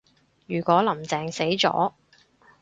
[0.47, 1.93] 如果林鄭死咗